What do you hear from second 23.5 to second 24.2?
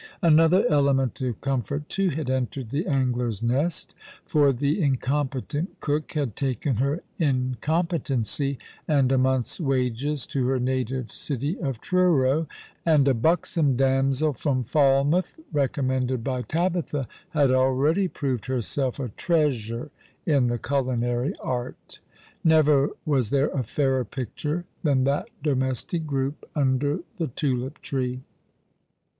fairer